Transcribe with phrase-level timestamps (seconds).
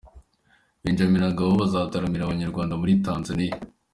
[0.83, 3.55] Benjame na Ngabo bazataramira Abanyarwanda muri Tanzaniya